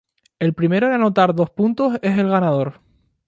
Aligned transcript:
El 0.39 0.55
primero 0.55 0.87
en 0.87 0.93
anotar 0.93 1.35
dos 1.35 1.51
puntos 1.51 1.99
es 2.01 2.17
el 2.17 2.27
ganador. 2.27 2.81